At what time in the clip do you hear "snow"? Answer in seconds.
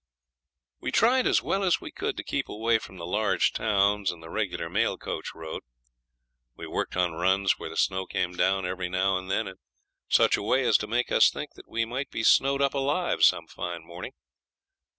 7.77-8.07